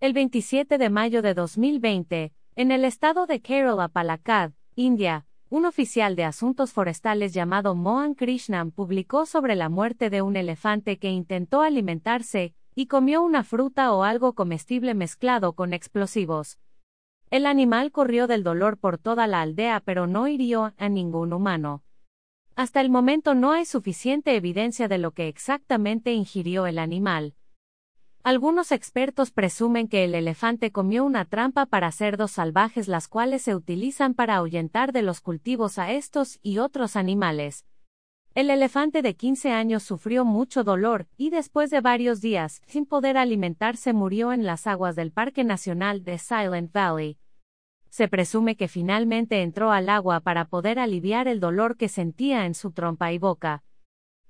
El 0.00 0.12
27 0.12 0.78
de 0.78 0.90
mayo 0.90 1.22
de 1.22 1.34
2020, 1.34 2.32
en 2.54 2.70
el 2.70 2.84
estado 2.84 3.26
de 3.26 3.40
Kerala, 3.40 3.88
Palakkad, 3.88 4.52
India, 4.76 5.26
un 5.50 5.64
oficial 5.64 6.14
de 6.14 6.22
asuntos 6.22 6.70
forestales 6.70 7.34
llamado 7.34 7.74
Mohan 7.74 8.14
Krishnan 8.14 8.70
publicó 8.70 9.26
sobre 9.26 9.56
la 9.56 9.68
muerte 9.68 10.08
de 10.08 10.22
un 10.22 10.36
elefante 10.36 10.98
que 10.98 11.10
intentó 11.10 11.62
alimentarse 11.62 12.54
y 12.76 12.86
comió 12.86 13.22
una 13.22 13.42
fruta 13.42 13.92
o 13.92 14.04
algo 14.04 14.34
comestible 14.34 14.94
mezclado 14.94 15.54
con 15.54 15.72
explosivos. 15.72 16.60
El 17.30 17.44
animal 17.44 17.90
corrió 17.90 18.28
del 18.28 18.44
dolor 18.44 18.78
por 18.78 18.98
toda 18.98 19.26
la 19.26 19.40
aldea 19.40 19.80
pero 19.80 20.06
no 20.06 20.28
hirió 20.28 20.74
a 20.76 20.88
ningún 20.88 21.32
humano. 21.32 21.82
Hasta 22.54 22.80
el 22.80 22.88
momento 22.88 23.34
no 23.34 23.50
hay 23.50 23.64
suficiente 23.64 24.36
evidencia 24.36 24.86
de 24.86 24.98
lo 24.98 25.10
que 25.10 25.26
exactamente 25.26 26.12
ingirió 26.12 26.66
el 26.66 26.78
animal. 26.78 27.34
Algunos 28.24 28.72
expertos 28.72 29.30
presumen 29.30 29.88
que 29.88 30.04
el 30.04 30.14
elefante 30.14 30.70
comió 30.72 31.04
una 31.04 31.24
trampa 31.24 31.66
para 31.66 31.92
cerdos 31.92 32.32
salvajes 32.32 32.88
las 32.88 33.08
cuales 33.08 33.42
se 33.42 33.54
utilizan 33.54 34.14
para 34.14 34.36
ahuyentar 34.36 34.92
de 34.92 35.02
los 35.02 35.20
cultivos 35.20 35.78
a 35.78 35.92
estos 35.92 36.38
y 36.42 36.58
otros 36.58 36.96
animales. 36.96 37.64
El 38.34 38.50
elefante 38.50 39.02
de 39.02 39.16
15 39.16 39.52
años 39.52 39.82
sufrió 39.82 40.24
mucho 40.24 40.62
dolor, 40.62 41.08
y 41.16 41.30
después 41.30 41.70
de 41.70 41.80
varios 41.80 42.20
días, 42.20 42.62
sin 42.66 42.86
poder 42.86 43.16
alimentarse, 43.16 43.92
murió 43.92 44.32
en 44.32 44.44
las 44.44 44.66
aguas 44.66 44.94
del 44.94 45.10
Parque 45.10 45.42
Nacional 45.42 46.04
de 46.04 46.18
Silent 46.18 46.72
Valley. 46.72 47.18
Se 47.88 48.06
presume 48.06 48.56
que 48.56 48.68
finalmente 48.68 49.42
entró 49.42 49.72
al 49.72 49.88
agua 49.88 50.20
para 50.20 50.44
poder 50.44 50.78
aliviar 50.78 51.26
el 51.26 51.40
dolor 51.40 51.76
que 51.76 51.88
sentía 51.88 52.44
en 52.44 52.54
su 52.54 52.70
trompa 52.72 53.10
y 53.12 53.18
boca. 53.18 53.64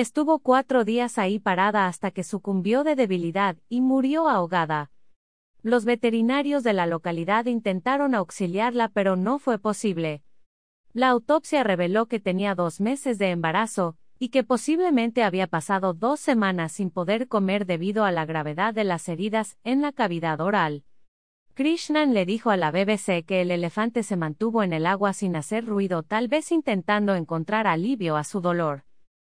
Estuvo 0.00 0.38
cuatro 0.38 0.86
días 0.86 1.18
ahí 1.18 1.38
parada 1.38 1.86
hasta 1.86 2.10
que 2.10 2.24
sucumbió 2.24 2.84
de 2.84 2.96
debilidad 2.96 3.58
y 3.68 3.82
murió 3.82 4.30
ahogada. 4.30 4.90
Los 5.60 5.84
veterinarios 5.84 6.62
de 6.62 6.72
la 6.72 6.86
localidad 6.86 7.44
intentaron 7.44 8.14
auxiliarla 8.14 8.88
pero 8.88 9.16
no 9.16 9.38
fue 9.38 9.58
posible. 9.58 10.22
La 10.94 11.10
autopsia 11.10 11.64
reveló 11.64 12.06
que 12.06 12.18
tenía 12.18 12.54
dos 12.54 12.80
meses 12.80 13.18
de 13.18 13.30
embarazo, 13.30 13.98
y 14.18 14.30
que 14.30 14.42
posiblemente 14.42 15.22
había 15.22 15.46
pasado 15.46 15.92
dos 15.92 16.18
semanas 16.18 16.72
sin 16.72 16.90
poder 16.90 17.28
comer 17.28 17.66
debido 17.66 18.06
a 18.06 18.10
la 18.10 18.24
gravedad 18.24 18.72
de 18.72 18.84
las 18.84 19.06
heridas 19.06 19.58
en 19.64 19.82
la 19.82 19.92
cavidad 19.92 20.40
oral. 20.40 20.82
Krishnan 21.52 22.14
le 22.14 22.24
dijo 22.24 22.48
a 22.48 22.56
la 22.56 22.70
BBC 22.70 23.26
que 23.26 23.42
el 23.42 23.50
elefante 23.50 24.02
se 24.02 24.16
mantuvo 24.16 24.62
en 24.62 24.72
el 24.72 24.86
agua 24.86 25.12
sin 25.12 25.36
hacer 25.36 25.66
ruido, 25.66 26.02
tal 26.02 26.28
vez 26.28 26.52
intentando 26.52 27.16
encontrar 27.16 27.66
alivio 27.66 28.16
a 28.16 28.24
su 28.24 28.40
dolor. 28.40 28.84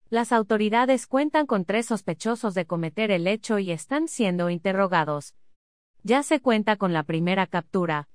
Las 0.08 0.30
autoridades 0.30 1.08
cuentan 1.08 1.46
con 1.46 1.64
tres 1.64 1.86
sospechosos 1.86 2.54
de 2.54 2.64
cometer 2.64 3.10
el 3.10 3.26
hecho 3.26 3.58
y 3.58 3.72
están 3.72 4.06
siendo 4.06 4.50
interrogados. 4.50 5.34
Ya 6.04 6.22
se 6.22 6.40
cuenta 6.40 6.76
con 6.76 6.92
la 6.92 7.02
primera 7.02 7.48
captura. 7.48 8.08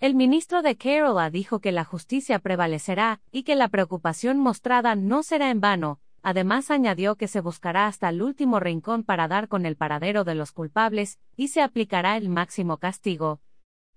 El 0.00 0.14
ministro 0.14 0.62
de 0.62 0.76
Kerala 0.76 1.28
dijo 1.28 1.60
que 1.60 1.70
la 1.70 1.84
justicia 1.84 2.38
prevalecerá 2.38 3.20
y 3.30 3.42
que 3.42 3.56
la 3.56 3.68
preocupación 3.68 4.38
mostrada 4.38 4.94
no 4.94 5.22
será 5.22 5.50
en 5.50 5.60
vano. 5.60 6.00
Además 6.22 6.70
añadió 6.70 7.16
que 7.16 7.28
se 7.28 7.42
buscará 7.42 7.86
hasta 7.86 8.08
el 8.08 8.22
último 8.22 8.58
rincón 8.58 9.04
para 9.04 9.28
dar 9.28 9.48
con 9.48 9.66
el 9.66 9.76
paradero 9.76 10.24
de 10.24 10.34
los 10.34 10.52
culpables 10.52 11.18
y 11.36 11.48
se 11.48 11.60
aplicará 11.60 12.16
el 12.16 12.30
máximo 12.30 12.78
castigo. 12.78 13.40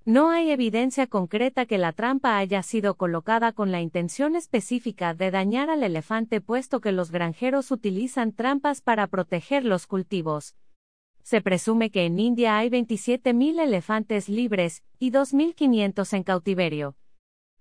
No 0.06 0.32
hay 0.32 0.50
evidencia 0.50 1.06
concreta 1.06 1.68
que 1.68 1.78
la 1.78 1.92
trampa 1.92 2.40
haya 2.40 2.64
sido 2.64 2.96
colocada 2.96 3.52
con 3.52 3.72
la 3.72 3.82
intención 3.82 4.36
específica 4.36 5.14
de 5.14 5.30
dañar 5.30 5.70
al 5.70 5.84
elefante 5.84 6.42
puesto 6.42 6.82
que 6.82 6.92
los 6.92 7.12
granjeros 7.12 7.70
utilizan 7.70 8.34
trampas 8.34 8.82
para 8.82 9.06
proteger 9.06 9.64
los 9.64 9.86
cultivos. 9.86 10.56
Se 11.22 11.40
presume 11.42 11.92
que 11.92 12.06
en 12.06 12.18
India 12.18 12.58
hay 12.58 12.70
27.000 12.70 13.60
elefantes 13.60 14.28
libres 14.28 14.84
y 14.98 15.12
2.500 15.12 16.14
en 16.14 16.24
cautiverio. 16.24 16.96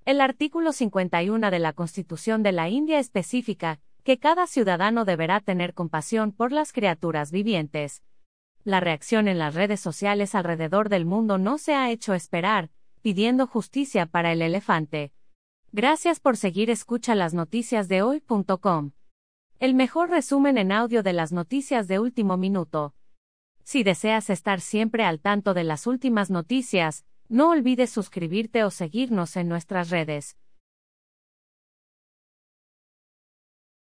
El 0.06 0.22
artículo 0.22 0.72
51 0.72 1.50
de 1.50 1.58
la 1.58 1.75
Constitución 1.75 2.42
de 2.42 2.52
la 2.52 2.70
India 2.70 2.98
especifica 2.98 3.81
que 4.03 4.19
cada 4.19 4.47
ciudadano 4.47 5.04
deberá 5.04 5.41
tener 5.41 5.75
compasión 5.75 6.32
por 6.32 6.53
las 6.53 6.72
criaturas 6.72 7.32
vivientes. 7.32 8.03
La 8.65 8.78
reacción 8.81 9.26
en 9.26 9.38
las 9.38 9.54
redes 9.54 9.81
sociales 9.81 10.34
alrededor 10.34 10.91
del 10.91 11.06
mundo 11.06 11.38
no 11.38 11.56
se 11.56 11.75
ha 11.75 11.91
hecho 11.91 12.12
esperar, 12.12 12.69
pidiendo 13.00 13.47
justicia 13.47 14.04
para 14.04 14.32
el 14.32 14.43
elefante. 14.43 15.12
Gracias 15.72 16.21
por 16.21 16.37
seguir 16.37 16.69
escucha 16.69 17.15
las 17.15 17.32
noticias 17.32 17.88
de 17.88 18.03
hoy.com. 18.03 18.91
El 19.60 19.75
mejor 19.75 20.10
resumen 20.10 20.59
en 20.59 20.72
audio 20.72 21.03
de 21.03 21.15
las 21.15 21.32
noticias 21.32 21.88
de 21.88 22.00
último 22.00 22.37
minuto. 22.37 22.94
Si 23.65 23.82
deseas 23.82 24.28
estar 24.28 24.60
siempre 24.60 25.04
al 25.04 25.21
tanto 25.21 25.54
de 25.54 25.65
las 25.65 25.87
últimas 25.87 26.31
noticias, 26.31 27.06
no 27.28 27.50
olvides 27.50 27.88
suscribirte 27.88 28.65
o 28.65 28.71
seguirnos 28.71 29.37
en 29.37 29.48
nuestras 29.48 29.88
redes. 29.88 30.37